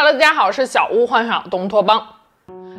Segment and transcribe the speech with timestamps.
[0.00, 2.00] Hello，大家好，是小屋幻想东托邦。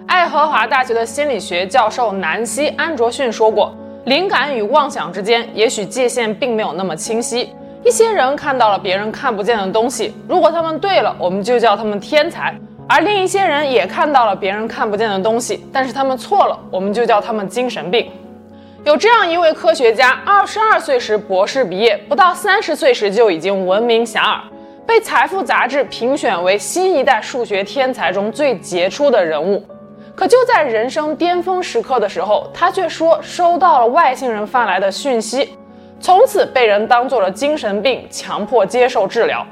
[0.08, 7.54] 爱荷华大学的心理学教授南希·安卓逊说过，灵感与妄想之间，也许界限并没有那么清晰。
[7.84, 12.54] 一些人看到了别人看不见的东西，如果他们对了，我们就叫他们天才；
[12.88, 18.10] 而另一些人也看到了别人看不见的东西，但是他们错了，我们就叫他们精神病。
[18.86, 24.40] 有这样一位科学家，二十二岁时博士毕业，不到三十岁时就已经闻名遐迩，
[24.90, 29.64] 被《财富》杂志评选为新一代数学天才中最杰出的人物。
[30.16, 35.56] 可就在人生巅峰时刻的时候，他却说收到了外星人发来的讯息，
[36.00, 39.46] 从此被人当做了精神病，强迫接受治疗。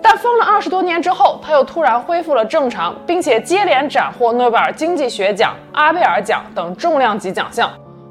[0.00, 7.68] 但疯了二十多年之后，他又突然恢复了正常，并且接连斩获诺贝尔经济学奖、阿贝尔奖等重量级奖项。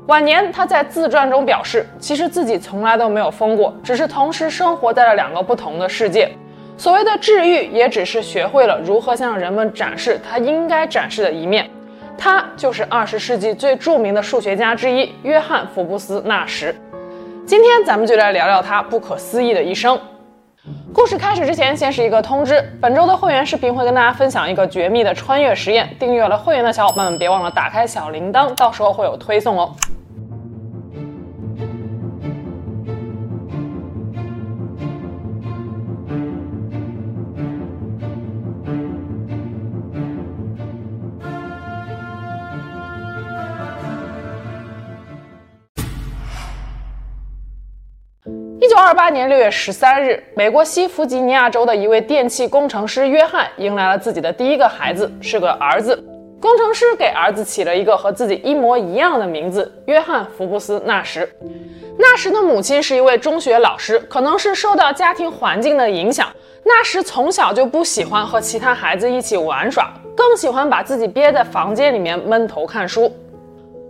[0.08, 6.30] 晚年，他在自传中表示，其实自己从来都没有疯过，只是同时生活在了两个不同的世界。
[6.78, 11.68] 所谓的治愈，也只是学会了如何向人们展示他应该展示的一面。
[12.16, 16.74] 他就是二十世纪最著名的数学家之一——约翰·福布斯·纳什。
[17.48, 20.00] 今天，咱们就来聊聊他不可思议的一生。
[20.94, 25.90] 故事开始之前，先是一个通知：本周的会员视频会跟大家分享一个绝密的穿越实验。
[26.00, 29.72] 订阅了会员的小伙伴们，别忘了打开小铃铛，到时候会有推送哦。
[48.88, 56.02] 二八年六月十三日，美国西弗吉尼亚州的一位电气工程师约翰迎来了自己的第一个孩子，是个儿子。
[56.40, 61.30] 工程师给儿子起了一个和自己一模一样的名字——约翰·福布斯·纳什。
[61.98, 66.26] 纳什的母亲是一位中学老师，可能是受到家庭环境的影响，
[66.64, 73.14] 纳什从小就不喜欢和其他孩子一起玩耍，更喜欢把自己憋在房间里面闷头看书。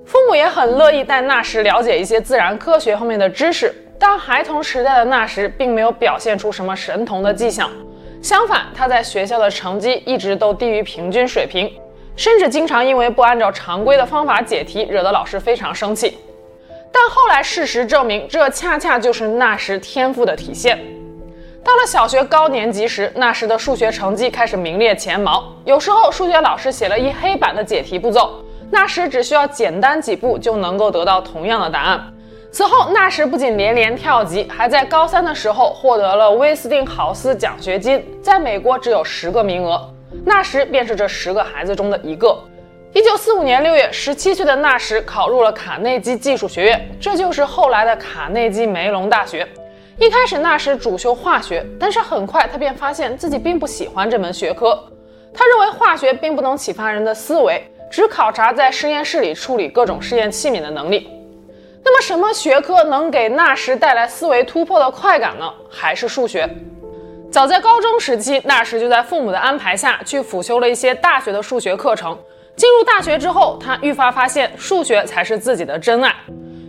[0.08, 3.72] 父母也很乐意带纳什了解一些自然科学方面的知识。
[4.00, 7.70] 当孩童时代的纳什并没有表现出什么神童的迹象，
[8.22, 11.72] 相反，他在学校的成绩一直都低于平均水平，
[12.16, 16.16] 甚至经常因为不按照常规的方法解题，惹得老师非常生气。
[16.92, 20.78] 但后来事实证明，这恰恰就是纳什天赋的体现。
[21.64, 32.14] 到了小学高年级时，纳什的数学成绩开始名列前茅，有时候数学老师写了一黑板的解题步骤，纳什只需要简单几步就能够得到同样的答案。
[32.58, 38.04] 此后，纳什不仅连连跳级，还在高三的时候获得了威斯汀豪斯奖学金。
[38.20, 39.80] 在美国只有十个名额，
[40.26, 42.36] 纳什便是这十个孩子中的一个。
[42.94, 49.48] 一九四五年六月，十七岁的纳什考入了卡内基技术学院，这就是后来的卡内基梅隆大学。
[50.00, 54.84] 一开始，纳什主修化学，但是很快他便发现自己并不喜欢这门学科。
[55.32, 61.08] 他认为化学并不能启发人的思维，只考察在实验室里处理各种实验器皿的能力。
[61.90, 65.50] 那么，什么学科能给纳什带来思维突破的快感呢？
[65.70, 66.46] 还是数学？
[67.32, 72.18] 早在高中时期，纳什就在父母的安排下去辅修了一些大学的数学课程。
[72.58, 76.14] 进入大学之后，他愈发发现数学才是自己的真爱。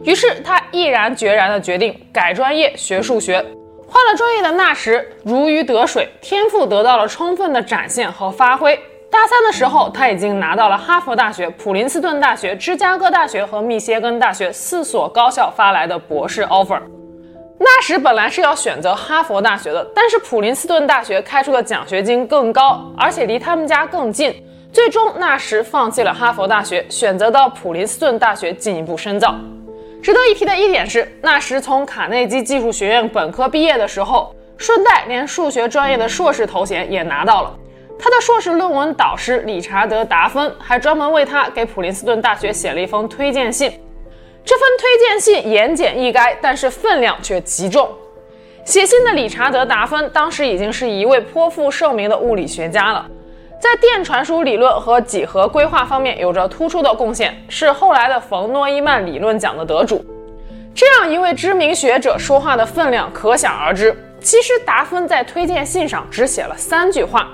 [0.05, 3.45] 于是，他毅然决然地决定改专业学数学。
[3.89, 8.79] 换了专业的纳什如鱼得水，天赋得到了充分的展现和发挥。
[9.11, 16.81] 大三的时候，他已经拿到了哈佛大学、普林斯顿大学、芝加哥大学和密歇根大学四所高校发来的博士 offer。
[17.59, 24.35] 纳什本来是要选择哈佛大学的，但是普林斯顿大学开出的奖学金更高，而且离他们家更近。
[24.73, 29.35] 最终，纳什放弃了哈佛大学，选择到普林斯顿大学进一步深造。
[30.03, 37.58] 值得一提的一点是，纳什从卡内基技术学院本科毕业的时候，顺带连数学专业的硕士头衔也拿到了。
[37.99, 43.69] 他的硕士论文导师理查德·达芬还专门为他给普林斯顿大学写了一封推荐信。
[44.45, 47.89] 这份推荐信言简意赅，但是分量却极重。
[48.65, 53.07] 写信的理查德·达芬当时已经是一位颇负盛名的物理学家了，
[53.61, 60.05] 在电传输理论和几何规划方面有着突出的贡献，是后来的冯诺依曼理论奖的得主。
[60.75, 63.97] 这样一位知名学者说话的分量可想而知。
[64.21, 67.29] 其实达芬在推荐信上只写了三句话。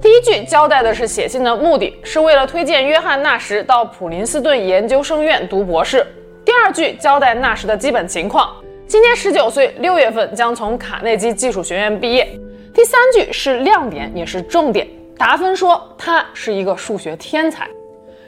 [0.00, 6.06] 第一句交代的是写信的目的，是为了推荐约翰·纳什到普林斯顿研究生院读博士。
[6.44, 8.54] 第二句交代纳什的基本情况，
[8.86, 12.28] 今年十九岁，六月份将从卡内基技术学院毕业。
[12.72, 14.86] 第三句是亮点，也是重点。
[15.16, 17.68] 达芬说他是一个数学天才。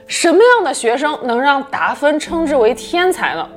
[0.07, 3.49] 什么样的学生能让达芬称之为天才呢？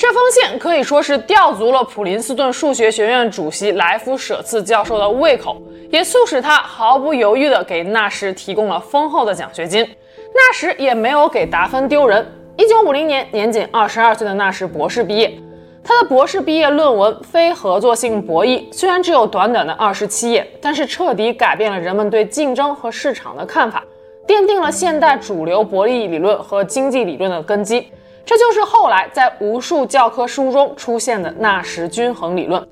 [0.00, 5.60] 这封信可以说是吊足了普林斯顿数学学院主席莱夫舍茨教授的胃口，
[5.90, 9.82] 也促使他毫不犹豫地给纳什提供了丰厚的奖学金。
[9.84, 12.26] 纳什也没有给达芬丢人。
[12.56, 15.38] 一九五零年，年仅二十二岁的纳什博士毕业。
[15.84, 23.84] 他的博士毕业论文《非合作性博弈》虽然只有短短的二十七页，但是彻底改变了人们对竞争和市场的看法，
[24.26, 27.86] 奠定了现代主流博弈理论和经济理论的根基。
[28.24, 32.66] 这就是后来在无数教科书中出现的纳什均衡理论。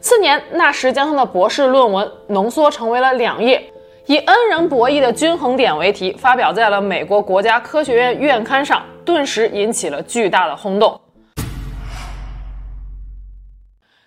[0.00, 3.72] 次年，纳什将他的博士论文浓缩成为了两页，
[4.06, 11.00] 以 N 人博弈的均衡点为题，发表在了美国国家科学院院刊上，顿时引起了巨大的轰动。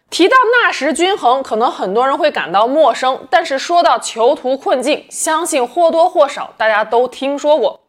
[0.09, 7.79] 提到纳什均衡，可能很多人会感到陌生，但是说到囚徒困境，相信或多或少大家都听说过。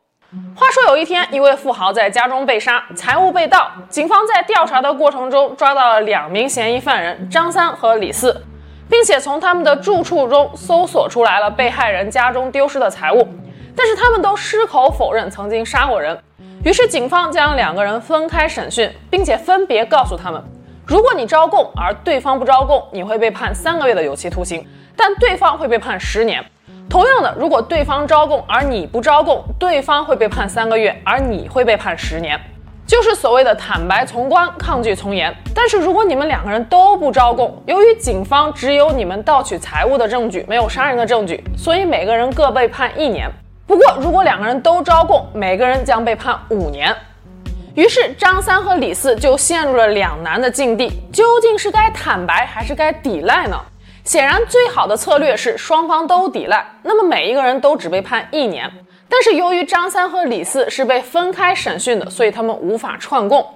[0.54, 3.70] 话说有一天，一位富豪在家中被杀，财物被盗。
[3.90, 8.42] 警方在调查的过程中抓到了两名嫌疑犯人张三和李四，
[8.88, 13.28] 并且从他们的住处中搜索出来了被害人家中丢失的财物，
[13.76, 16.18] 但是他们都矢口否认曾经杀过人。
[16.64, 20.42] 于是警方将两个人分开审讯，并且分别告诉他们：
[20.86, 26.42] 如果你招供而对方不招供，你会被判三个月的有期徒刑，但对方会被判十年。
[26.92, 32.38] 同样的，如果对方招供而你不招供，对方会被判三个月，而你会被判十年，
[32.86, 35.34] 就是所谓的坦白从宽，抗拒从严。
[35.54, 43.26] 但是如果你们两个人都不招供，由于警方只有你们盗取财物的证据，没有杀人的证据，所以每个人各被判一年。
[43.66, 46.94] 不过如果两个人都招供，每个人将被判五年。
[47.74, 53.58] 于是张三和李四就陷入了两难的境地，究竟是该坦白还是该抵赖呢？
[54.04, 58.68] 显然，最好的策略是双方都抵赖，那么每一个人都只被判一年。
[59.08, 63.46] 但是由于张三和李四是被分开审讯的，所以他们无法串供。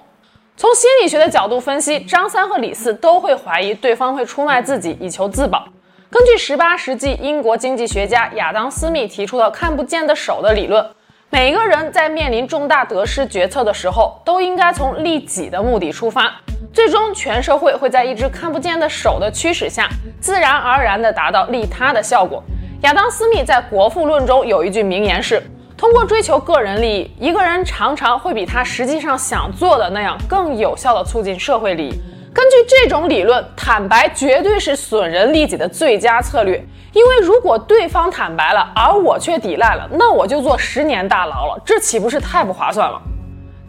[0.55, 5.67] 从心理学的角度分析，张三和李四都会怀疑对方会出卖自己以求自保。
[6.09, 10.83] 根据18世纪英国经济学家亚当·斯密提出的“看不见的手”的理论，
[11.29, 16.33] 每个人在面临重大得失决策的时候，都应该从利己的目的出发。
[16.73, 22.43] 最终，全社会会在一只看不见的手的驱使下，自然而然地达到利他的效果。
[22.81, 25.41] 亚当·斯密在《国富论》中有一句名言是
[25.75, 31.93] ：“通过追求个人利益，一个人常常会比他实际上想做的那样更有效地促进社会利益。”
[32.31, 36.63] 根据这种理论，坦白绝对是损人利己的最佳策略。
[36.93, 43.01] 因为如果对方坦白了，而我却抵赖了，那我就坐十年大牢了，这岂不是太不划算了？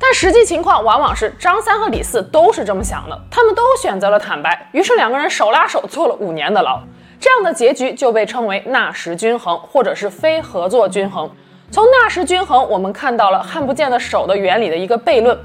[0.00, 6.80] 但实际情况往往是张三和李四都是这么想的，他们都选择了坦白，于是两个人手拉手坐了五年的牢。
[7.20, 11.28] 这样的结局就被称为纳什均衡，或者是非合作均衡。
[11.70, 15.36] 从纳什均衡，我们看到了看不见的手的原理的一个悖论，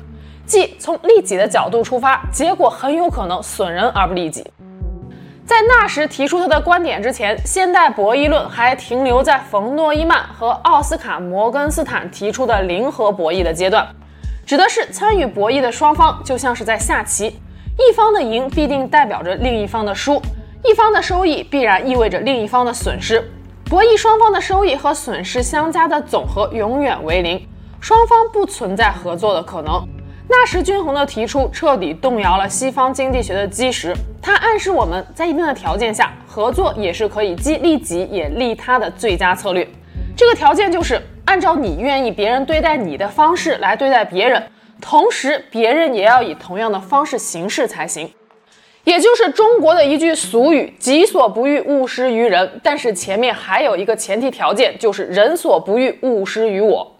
[0.45, 4.45] 即从利己的角度出发，结果很有可能损人而不利己。
[5.45, 13.85] 在纳什提出他的观点之前，现代博弈论还停留在冯诺依曼和奥斯卡·摩根斯坦提出的零和博弈的阶段。
[14.45, 17.27] 指的是参与博弈的双方就像是在下棋，
[17.77, 20.21] 一方的赢必定代表着另一方的输，
[20.65, 23.23] 一方的收益必然意味着另一方的损失。
[23.69, 27.47] 博弈双方的收益和损失相加的总和永远为零，
[27.79, 29.81] 双方不存在合作的可能。
[30.27, 39.65] 纳什均衡的提出彻底动摇了西方经济学的基石，它暗示我们在一定的条件下，合作也是可以既利己也利他的最佳策略。
[40.17, 41.01] 这个条件就是。
[41.25, 44.43] 按照你愿意别人对待你的方式来对待别人，
[44.81, 48.11] 同时别人也要以同样的方式行事才行。
[48.83, 56.93] 也就是中国的一句俗语：“己所不欲，勿施于人。”但是前面还有一个前提条件，就是“人所不欲，勿施于我”。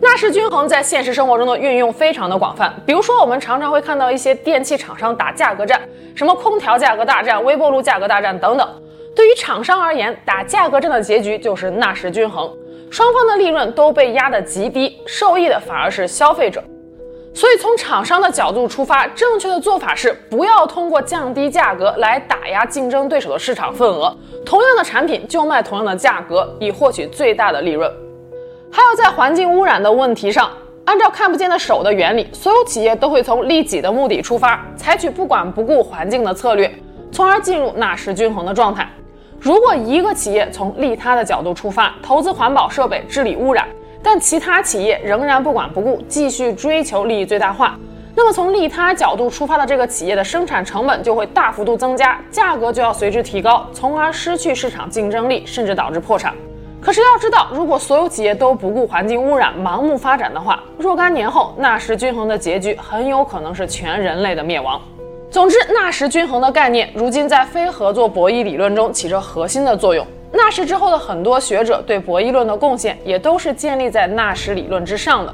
[0.00, 5.80] 纳什均衡在现实生活中的运用非常的广泛，比如说我们常常会看到一些电器厂商打价格战，
[6.14, 8.82] 什么空调价格大战、微波炉价格大战等等。
[9.16, 12.48] 对于厂商而言，打价格战的结局就是纳什均衡。
[12.90, 16.62] 双方的利润都被压得极低，受益的反而是消费者。
[17.34, 24.12] 所以从厂商的角度出发，正确的做法是不要通过降低价格来打压竞争对手的市场份额，
[24.44, 27.88] 同样的产品就卖同样的价格，以获取最大的利润。
[28.72, 30.50] 还有在环境污染的问题上，
[30.84, 36.74] 按照看不见的手的原理，所有企业都会从利己的目的出发，采取不管不顾环境的策略，
[37.12, 38.90] 从而进入纳什均衡的状态。
[39.40, 43.68] 如果一个企业从利他的角度出发，投资环保设备治理污染，
[44.02, 47.78] 但其他企业仍然不管不顾，继续追求利益最大化，
[48.16, 56.34] 那么从利他角度出发的这个企业的生产成本就会大幅度增加，价格就要随之提高，从而失去市场竞争力，甚至导致破产。
[56.80, 64.80] 可是要知道，如果所有企业都不顾环境污染、盲目发展的话，若干年后纳什均衡的结局很有可能是全人类的灭亡。
[65.38, 70.04] 总之，纳什均衡的概念如今在非合作博弈理论中起着核心的作用。
[70.32, 75.32] 纳什之后的很多学者对博弈论的贡献也都是建立在纳什理论之上的。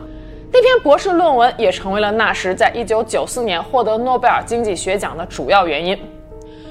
[0.53, 5.99] 那篇博士论文也成为了纳什在一九九四年获得诺贝尔经济学奖的主要原因。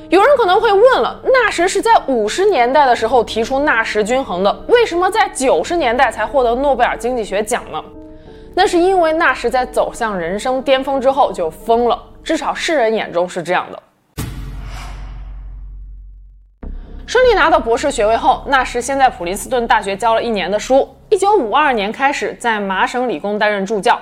[0.10, 7.84] 有人可能会问了，纳什是在五十年代的时候提出纳什均衡的，为什么在九十年代才获得诺贝尔经济学奖呢？
[8.54, 12.00] 那是因为纳什在走向人生巅峰之后就疯了。
[12.24, 13.84] 至少世人眼中是这样的。
[17.06, 20.96] 顺利拿到博士学位后，纳什先在普林斯顿大学教了一年的书。
[21.10, 24.02] 一九五二年开始在麻省理工担任助教。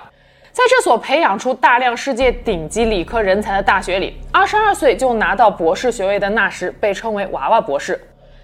[0.51, 8.00] 在这所培养出大量世界顶级理科人才的大学里，二十二岁就拿到博士学位的纳什被称为“娃娃博士”。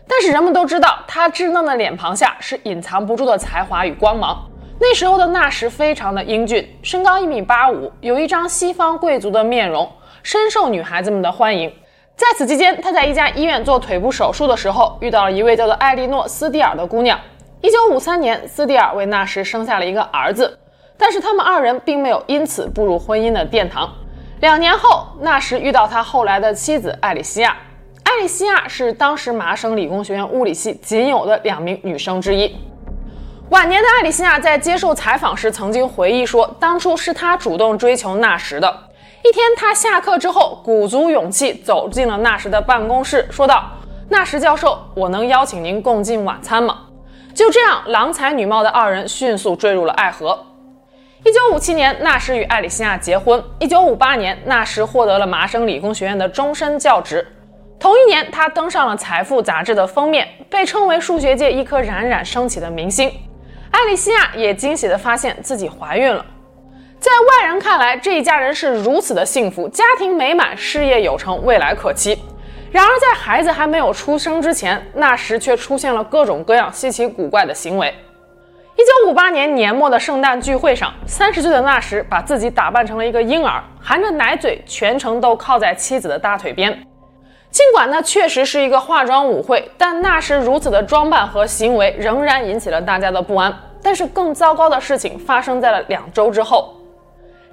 [0.07, 4.50] 但是人们都知道，他稚嫩的脸庞下是隐藏不住的才华与光芒。
[4.79, 9.89] 那时候的纳什非常的英俊，身高一米八五，有一张西方贵族的面容，
[10.22, 11.67] 深受女孩子们的欢迎。
[12.15, 17.19] 在此期间，他在一家医院做腿部手术的时候，遇到了一位叫做艾莉诺·斯蒂尔的姑娘。
[17.62, 20.57] 一九五三年，斯蒂尔为纳什生下了一个儿子，
[20.96, 23.91] 但是他们二人并没有因此步入婚姻的殿堂。
[24.41, 27.57] 两年后，纳什遇到他后来的妻子艾里西亚。
[28.03, 32.55] 艾里西亚是当时麻省理工学院物理系仅有的两名女生之一。
[33.49, 38.69] 晚年的艾里西亚在接受采访时曾经回忆说，当初是她主动追求纳什的。
[39.23, 43.71] 一天，她下课之后，鼓足勇气走进了纳什的办公室，说道
[44.09, 46.79] ：“纳什教授，我能邀请您共进晚餐吗？”
[47.33, 50.37] 就这样，郎才女貌的二人迅速坠入了爱河。
[51.23, 53.41] 一九五七年，纳什与艾里西亚结婚。
[53.59, 57.25] 一九五八年，纳什获得了麻省理工学院的终身教职。
[57.79, 63.09] 同一年，他登上了《财富》杂志的封面，被称为数学界一颗冉冉升起的明星。
[63.71, 66.25] 艾莉西亚也惊喜地发现自己怀孕了。
[67.00, 72.17] 在外人看来，这一家人是如此的幸福，家庭美满，事业有成，未来可期。
[72.71, 77.93] 然而，在孩子还没有出生之前，纳什却出现了各种各样稀奇古怪的行为。
[78.75, 86.87] 一九五八年年末的圣诞聚会上，三十岁的纳什把自己打扮成了一个婴儿，含着奶嘴，全程都靠在妻子的大腿边。
[87.57, 93.51] 尽管那确实是一个化妆舞会，但纳什如此的装扮和行为仍然引起了大家的不安。
[93.81, 96.75] 但是更糟糕的事情发生在了两周之后。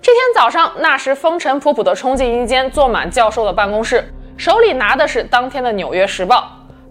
[0.02, 4.06] 这天早上，纳什风尘仆仆地冲进一间坐满教授的办公室，
[4.36, 6.36] 手里拿的是当天的《纽约时报》。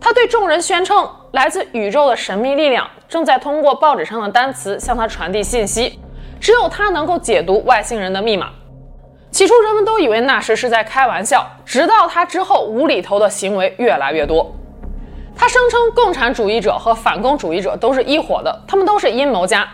[0.01, 6.00] 他对众人宣称，来自宇宙的神秘力量正在通过报纸上的单词向他传递信息，
[6.41, 8.50] 只有他能够解读外星人的密码。
[9.34, 14.56] 起初，人们都以为纳什是在开玩笑，直到他之后无厘头的行为越来越多。
[15.36, 19.68] 他声称共产主义者和反共主义者都是一伙的，他们都是阴谋家。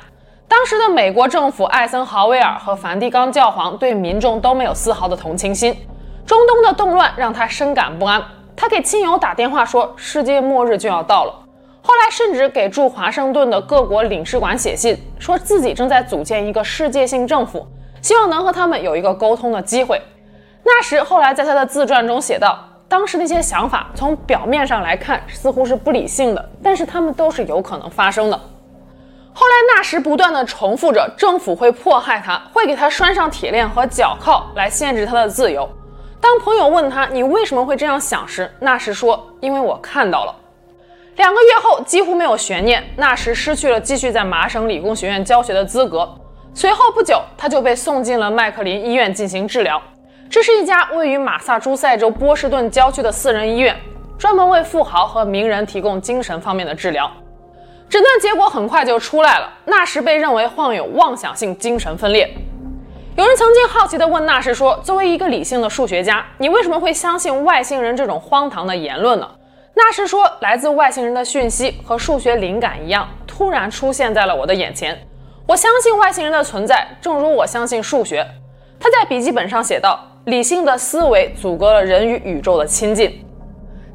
[0.48, 5.76] 当时的美国政府艾森豪威尔和梵蒂冈教皇对民众都没有丝毫的同情心。
[6.26, 8.24] 中东的动乱让他深感不安，
[8.56, 11.34] 他给亲友打电话说世界末日就要到了。
[11.82, 17.68] 后来甚至给驻华盛顿的各国领事馆写信，说自己正在组建一个世界性政府，
[18.02, 20.02] 希望能和他们有一个沟通的机会。
[20.64, 22.66] 纳什后来在他的自传中写道。
[22.88, 28.40] 当时那些想法从表面上来看似乎是不理性的，但是他们都是有可能发生的。
[29.32, 35.70] 后来纳什不断地重复着，政府会迫害他，会给他拴上铁链和脚铐来限制他的自由。
[36.20, 40.36] 当朋友问他你为什么会这样想时，纳什说：“因为我看到了。”
[41.18, 46.10] 两个月后，几乎没有悬念，纳什失去了继续在麻省理工学院教学的资格。
[46.54, 49.82] 随后不久，他就被送进了麦克林医院进行治疗。
[50.30, 53.76] 这是一家位于马萨诸塞州波士顿郊区的私人医院，
[54.18, 57.10] 专门为富豪和名人提供精神方面的治疗。
[57.90, 62.30] 诊断结果很快就出来了，纳什被认为患有妄想性精神分裂。
[63.16, 69.28] 有人曾经好奇地问纳什说：“作为一个理性的数学家，你为什么会相信外星人这种荒唐的言论呢？”
[69.74, 74.98] 纳什说：“来自外星人的讯息和数学灵感一样，突然出现在了我的眼前。
[75.50, 78.24] 我相信外星人的存在，正如我相信数学。”
[78.80, 80.00] 他在笔记本上写道。
[80.26, 83.26] 理性的思维阻隔了人与宇宙的亲近。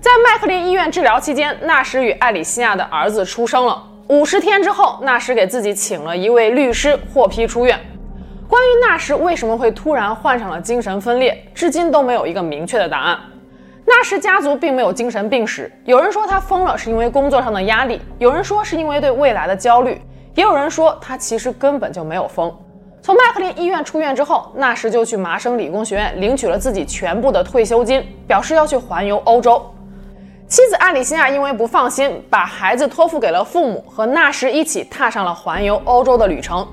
[0.01, 3.81] 在麦克林医院治疗期间，纳什与艾里西亚的儿子出生了。
[4.09, 7.79] 五十天之后，纳什给自己请了一位律师，获批出院。
[8.49, 13.17] 关于纳什为什么会突然患上了精神分裂，至今都没有一个明确的答案。
[13.85, 20.01] 纳什家族并没有精神病史，有人说他疯了是因为工作上的压力，有人说是因为对未来的焦虑，
[20.35, 22.53] 也有人说他其实根本就没有疯。
[23.01, 29.63] 从麦克林医院出院之后，纳什就去麻省理工学院领取了自己全部的退休金，表示要去环游欧洲。
[30.49, 36.67] 妻子艾里西亚因为不放心，把孩子托付给了父母，和纳什一起踏上了环游欧洲的旅程。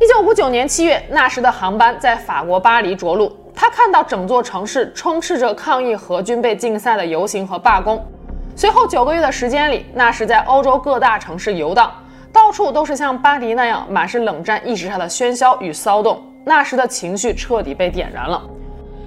[0.00, 3.30] 一九五九年七月，纳什的航班在法国巴黎着陆。
[3.54, 8.02] 他看到整座城市充斥着抗议核军备竞赛的游行和罢工。
[8.56, 11.92] 随后九个月的时间里，纳什在欧洲各大城市游荡，
[12.32, 16.22] 到处都是像巴黎那样满是冷战意识下的喧嚣与骚动。
[16.44, 18.42] 纳什的情绪彻底被点燃了。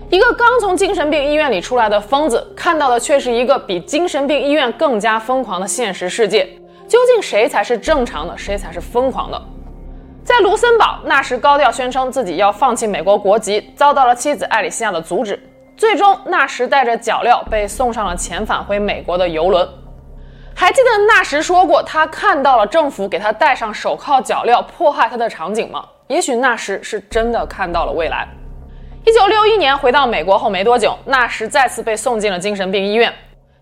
[0.09, 6.47] 一个刚从精神病医院里出来的疯子，看到的却是一个比精神病医院更加疯狂的现实世界。
[6.87, 9.41] 究竟谁才是正常的，谁才是疯狂的？
[10.23, 15.37] 在卢森堡，纳什高调宣称自己要放弃美国国籍，遭到了妻子艾里西亚的阻止。
[15.75, 19.67] 最终，纳什带着脚镣被送上了遣返回美国的游轮。
[20.57, 25.85] 还记得纳什说过他看到了政府给他戴上手铐脚镣迫害他的场景吗？
[26.07, 28.25] 也许纳什是真的看到了未来。
[29.05, 33.13] 一九六一年回到美国后没多久，纳什再次被送进了精神病医院。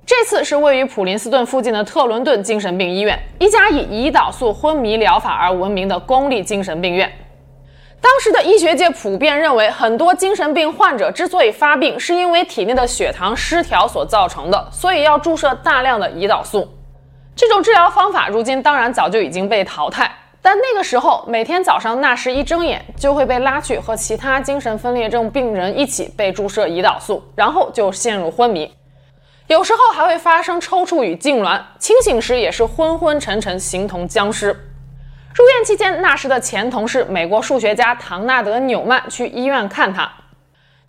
[0.06, 7.12] 这次是位于普林斯顿附近的特伦顿精神病医院，一家以胰岛素昏迷疗法而闻名的公立精神病院。
[8.00, 16.70] 当时的医学界普遍认为，很多精神病患者之所以发病，是因为体内的血糖失调所造成的，所以要注射大量的胰岛素。
[17.36, 28.72] 这种治疗方法如今当然早就已经被淘汰，但那个时候，每天早上纳什一睁眼就会被拉去和其他精神分裂症病人一起被注射胰岛素，然后就陷入昏迷。
[29.48, 34.48] 有时候还会发生抽搐与痉挛，清醒时也是昏昏沉沉，形同僵尸。
[35.34, 40.10] 入院期间，纳什的前同事美国数学家唐纳德·纽曼去医院看他。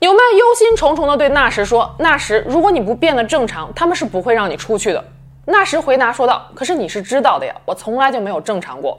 [0.00, 5.02] 纽曼忧心忡忡地对纳什说：“纳什，如果你不变得正常，他们是不会让你出去的。”
[5.46, 8.98] 纳什回答说道：“可是你是知道的呀，我从来就没有正常过。”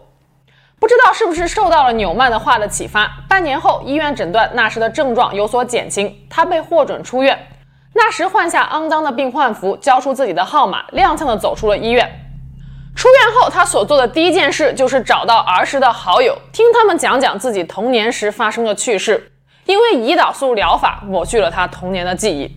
[0.80, 7.48] 不知道是不是受到了纽曼的话的启发，半年后，医院诊断纳什的症状有所减轻，他被获准出院。
[7.94, 12.06] 纳什换下肮脏的病患服，交出自己的号码，踉跄地走出了医院。
[12.96, 19.32] 出院后，他所做的第一件事就是找到儿时的好友，听他们讲讲自己童年时发生的趣事。
[19.66, 22.56] 因为胰岛素疗法抹去了他童年的记忆。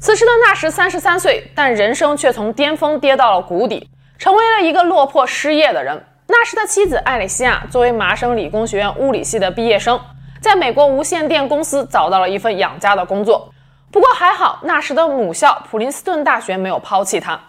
[0.00, 6.00] 此时的纳什三十三岁，但人生却从巅峰跌到了谷底，成为了一个落魄失业的人。
[6.28, 10.00] 纳什的妻子艾里西亚作为麻省理工学院物理系的毕业生，
[10.40, 13.52] 在美国无线电公司找到了一份养家的工作。
[13.90, 17.40] 不过还好，纳什的母校普林斯顿大学没有抛弃他。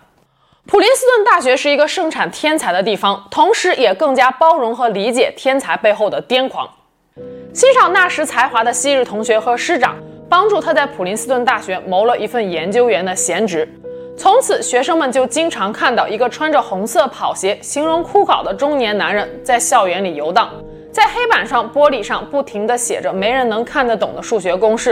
[0.66, 6.68] 普林斯顿大学是一个盛产天才的地方，同时也更加包容和理解天才背后的癫狂。
[7.54, 9.96] 欣赏纳什才华的昔日同学和师长
[10.30, 13.68] 帮助他在普林斯顿大学谋了一份研究员的闲职。
[14.16, 20.50] 从此，学生们就经常看到一个穿着红色跑鞋、形容枯槁的中年男人在校园里游荡，
[20.92, 24.92] 在黑板上、玻璃上不停地写着没人能看得懂的数学公式。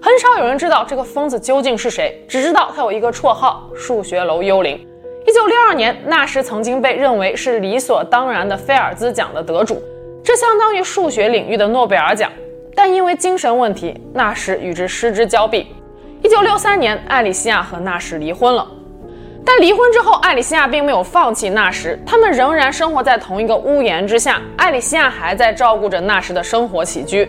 [0.00, 4.76] 很少有人知道这个疯子究竟是谁，只知道他有一个绰号“数学楼幽灵”。
[5.24, 9.80] 一九六二年，纳什曾经被认为是理所当然的菲尔兹奖的得主，
[10.24, 12.32] 这相当于数学领域的诺贝尔奖。
[12.74, 15.66] 但因为精神问题，纳什与之失之交臂。
[16.22, 18.66] 一九六三年，艾里西亚和纳什离婚了。
[19.44, 24.40] 但离婚之后，艾里西亚并没有放弃纳什，他们仍然生活在同一个屋檐之下。
[24.56, 27.28] 艾里西亚还在照顾着纳什的生活起居。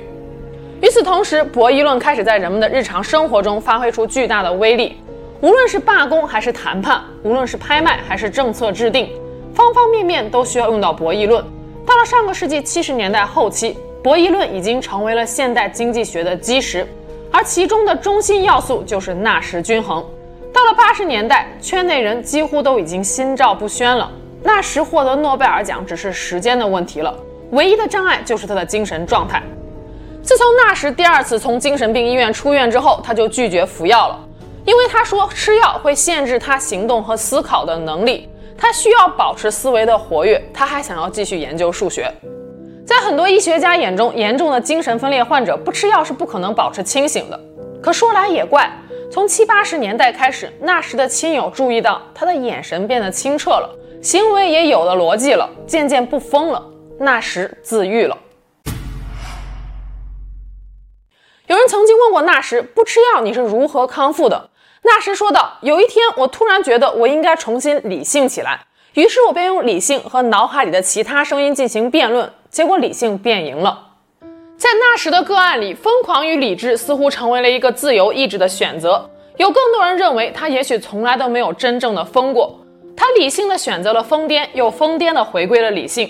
[0.82, 4.98] 与此同时，博弈论开始在人们的日常生活中发挥出巨大的威力。
[5.42, 9.10] 无论是罢工还是谈判，无论是拍卖还是政策制定，
[9.54, 11.44] 方方面面都需要用到博弈论。
[11.86, 16.86] 到了上个世纪七十年代后期，博弈论已经成为了现代经济学的基石，
[17.32, 20.04] 而其中的中心要素就是纳什均衡。
[20.54, 24.12] 到了八十年代，圈内人几乎都已经心照不宣了，
[24.44, 27.16] 纳什获得诺贝尔奖只是时间的问题了，
[27.52, 29.42] 唯一的障碍就是他的精神状态。
[30.22, 34.20] 自从纳什第二次从精神病医院出院之后，他就拒绝服药了，
[34.66, 42.14] 因为他说吃药会限制他行动和思考的能力，他需要保持思维的活跃，他还想要继续研究数学。
[42.86, 47.40] 在很多医学家眼中，严重的精神分裂患者不吃药是不可能保持清醒的。
[47.82, 48.70] 可说来也怪，
[49.10, 53.70] 从七八十年代开始，纳什的亲友注意到他的眼神变得清澈了，
[54.02, 56.62] 行为也有了逻辑了，渐渐不疯了。
[57.00, 58.18] 纳什自愈了。
[61.48, 64.50] 有人曾经问过纳什，不吃药你是如何康复的？
[64.84, 73.90] 纳什说道：“有一天，我突然觉得我应该重新理性起来，于是我便用理性和脑海里的其他声音进行辩论，结果理性辩赢了。”
[74.56, 79.10] 在那时的个案里，疯狂与理智似乎成为了一个自由意志的选择。
[79.38, 82.60] 有更多人认为他也许从来都没有真正的疯过，
[82.96, 86.08] 他理性的选择了疯癫，又疯癫的回归了理性。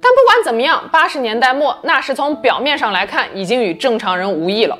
[0.00, 4.76] 但不管怎么样，八十年代末，纳什从表面上来看已经与正常人无异了。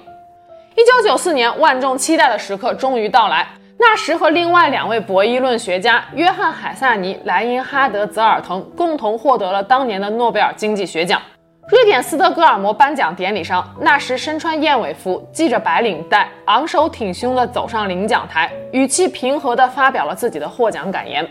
[0.74, 3.48] 一九九四年，万众期待的时刻终于到来，
[3.82, 11.20] 纳什和另外两位博弈论学家约翰·海萨尼、莱因哈德·泽尔滕共同获得了当年的诺贝尔经济学奖。
[11.68, 21.28] 瑞典斯德哥尔摩颁奖典礼上，纳什身穿燕尾服，系着白领带，昂首挺胸地走上领奖台，语气平和地发表了自己的获奖感言。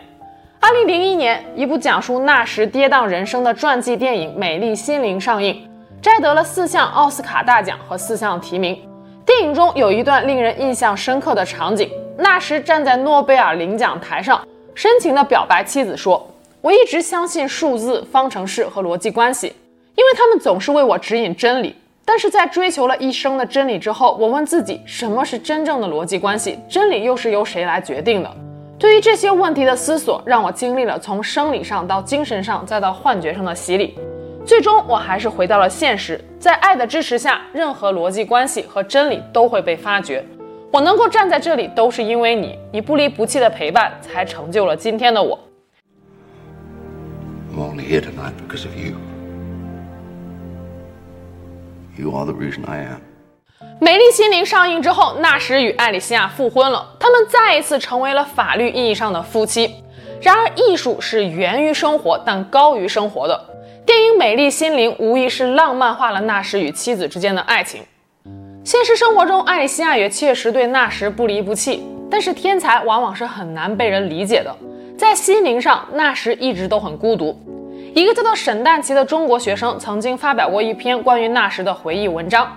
[0.59, 5.69] 二零零一年，一部讲述纳什跌宕人生的传记电影《美丽心灵》上映，
[6.01, 8.77] 摘得了四项奥斯卡大奖和四项提名。
[9.25, 11.89] 电影中有一段令人印象深刻的场景。
[12.17, 14.45] 那时站在诺贝尔领奖台上，
[14.75, 16.27] 深情地表白妻子说
[16.61, 19.47] ：“我一直相信数字、方程式和逻辑关系，
[19.95, 21.75] 因为他们总是为我指引真理。
[22.03, 26.59] 但是在追求了一生的真理之后，我问自己，什么是真正的逻辑关系？
[26.67, 28.29] 真理又是由谁来决定的？
[28.77, 33.97] 对于这些问题的思索，让我经历了从生理上到精神上，再到幻觉上的洗礼。
[34.45, 40.25] 最终，我还是回到了现实，在爱的支持下，任何逻辑关系和真理都会被发掘。”
[40.71, 45.37] 我能够站在这里，都是因为你，你不离不弃的陪伴，才成就了今天的我。
[47.53, 48.95] I'm only here tonight because of you.
[51.97, 53.01] You are the reason I am.
[53.81, 59.75] 美丽心灵上映之后，纳什与艾里西亚复婚了，他们再一次成为了法律意义上的夫妻。
[60.21, 63.37] 然而，艺术是源于生活，但高于生活的。
[63.85, 67.81] 电影《美丽心灵》无疑是浪漫化了纳什与妻子之间的爱情。
[68.63, 71.83] 现实生活中，艾莉西亚也确实对纳什不离不弃。
[72.11, 74.55] 但是天才往往是很难被人理解的，
[74.95, 77.35] 在心灵上，纳什一直都很孤独。
[77.95, 82.47] 一个叫做沈旦奇的中国学生曾经发表过一篇关于纳什的回忆文章。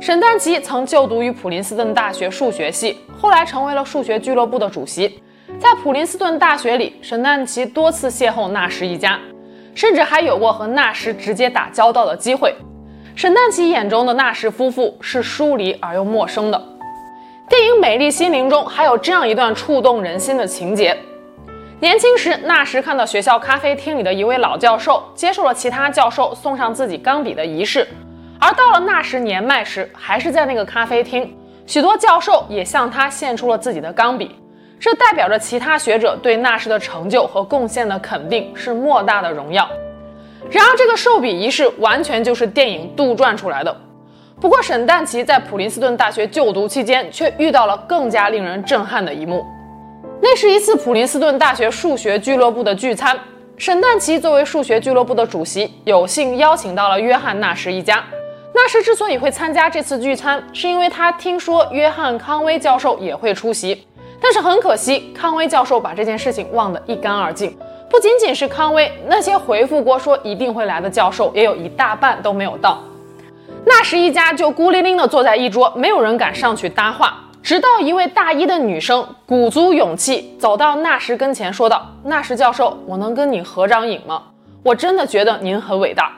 [0.00, 5.20] 沈旦奇曾就读于普林斯顿大学数学系，后来成为了数学俱乐部的主席。
[5.60, 9.20] 在普林斯顿大学里，沈旦奇多次邂逅纳什一家，
[9.72, 12.52] 甚至还有过和纳什直接打交道的机会。
[13.16, 16.60] 沈旦奇眼中的纳什夫妇是疏离而又陌生的。
[17.48, 20.98] 电影《美丽心灵》中还有这样一段触动人心的情节：
[21.78, 27.86] 年轻时，纳什看到学校咖啡厅里的一位老教授接受了其他教授送上自己钢笔的仪式，
[28.40, 34.34] 而到了纳什年迈时，还是在那个咖啡厅，许多教授也向他献出了自己的钢笔，
[34.80, 39.68] 这代表着其他学者对纳什的成就和贡献的肯定，是莫大的荣耀。
[40.50, 43.74] 然而，这个授笔仪式完全就是电影杜撰出来的。
[44.40, 49.44] 不过，沈旦奇在普林斯顿大学就读期间，却遇到了更加令人震撼的一幕。
[50.20, 53.18] 那是一次普林斯顿大学数学俱乐部的聚餐，
[53.56, 58.04] 沈旦奇作为数学俱乐部的主席，有幸邀请到了约翰·纳什一家。
[58.54, 63.86] 纳什之所以会参加这次聚餐，是因为他听说约翰·康威教授也会出席。
[64.20, 67.56] 但是很可惜，康威教授把这件事情忘得一干二净。
[67.94, 72.82] 不仅仅是康威，那些回复过说一定会来的教授，也有一大半都没有到。
[73.64, 77.16] 纳什一家就孤零零地坐在一桌，没有人敢上去搭话。
[77.40, 84.20] 直到一位大一的女生鼓足勇气走到纳什跟前，说道：“纳什教授，我能跟你合张影吗？
[84.64, 86.10] 我真的觉得您很伟大。”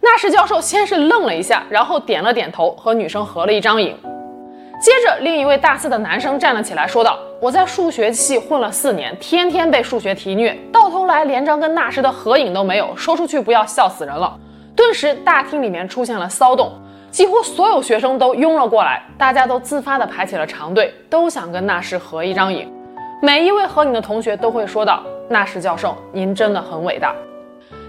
[0.00, 3.94] 纳什教授先是愣了一下，然后点了点头，和女生合了一张影。
[4.80, 12.94] 接着，另一位大四的男生站了起来，说道：“我在数学系混了四年，天天被数学题虐，到头来连张跟纳什的合影都没有。
[12.96, 14.38] 说出去不要笑死人了。”
[14.76, 16.70] 顿时，大厅里面出现了骚动，
[17.10, 22.72] 几乎所有学生都拥了过来，大家都自发地排起了长队，都想跟纳什合一张影。
[23.20, 27.12] 每一位合影的同学都会说道：“纳什教授，您真的很伟大。”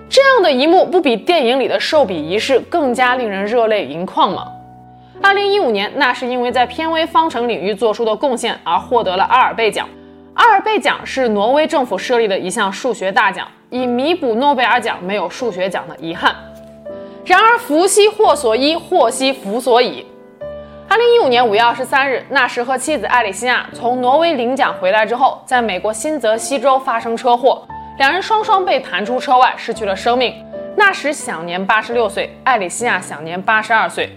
[0.10, 4.48] 这样的一幕，不比电影里的授笔仪式更加令人热泪盈眶吗？
[5.22, 9.88] 二零一五年，纳什因为在偏微方程领域做出的贡献而获得了阿尔贝奖。
[10.34, 16.34] 阿尔贝奖是挪威政府设立的一项数学大奖，以弥补诺贝尔奖没有数学奖的遗憾。
[17.26, 20.06] 然而，福兮祸所依，祸兮福所倚。
[20.88, 27.62] 二零一五年五月二十三日，纳什和妻子艾里西亚从挪威领奖回来之后，在美国新泽西州发生车祸，
[27.98, 30.34] 两人双双被弹出车外，失去了生命。
[30.78, 34.10] 纳什享年八十六岁，艾里西亚享年八十二岁。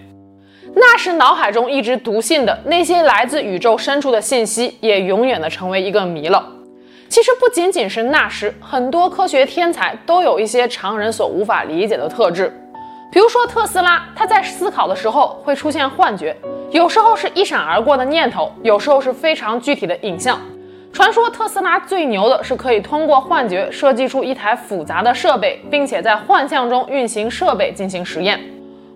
[0.74, 6.44] 那时脑海中一直笃信的那些来自宇宙深处的信息，也永远的成为一个谜了。
[7.08, 12.50] 其实不仅仅是纳什，很多科学天才都有一些常人所无法理解的特质。
[13.12, 16.34] 比如说特斯拉，他在思考的时候会出现幻觉，
[16.70, 20.40] 有时候是一闪而过的念头，有时候是非常具体的影像。
[20.90, 28.40] 传说特斯拉最牛的是可以通过幻觉设计出一台复杂的设备，并且在幻象中运行设备进行实验。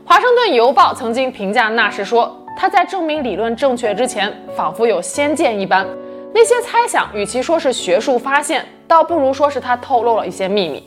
[0.08, 5.84] 华盛顿邮报曾经评价纳什说：“他在证明理论正确之前，仿佛有先见一般。
[6.32, 10.80] 那些猜想，与其说是学术发现，倒不如说是他透露了一些秘密。”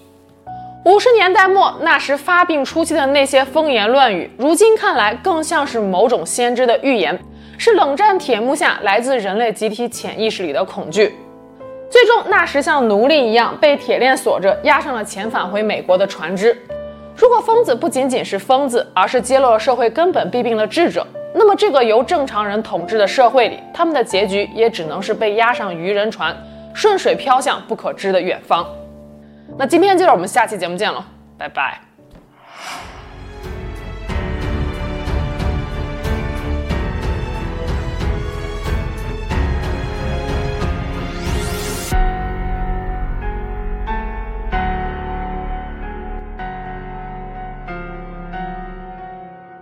[0.85, 7.19] 五十年代末，纳什发病初期的那些风言乱语，如今看来更像是某种先知的预言，
[7.57, 11.13] 是冷战铁幕下来自人类集体潜意识里的恐惧。
[11.89, 16.57] 最终，纳什像奴隶一样被铁链锁着，押上了遣返回美国的船只。
[17.19, 21.05] 如果疯子不仅仅是疯子，而是揭露了社会根本弊病的智者，
[21.35, 26.33] 那么这个由正常人统治的社会里，他们的结局也只能是被压上渔人船，
[26.73, 28.65] 顺水飘向不可知的远方。
[29.57, 31.05] 那今天就让我们下期节目见了，
[31.37, 31.88] 拜拜。